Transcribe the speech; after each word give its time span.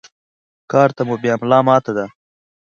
کار 0.71 0.89
ته 0.95 1.01
مو 1.07 1.15
بيا 1.23 1.33
ملا 1.41 1.59
ماته 1.67 1.91
ده. 1.97 2.05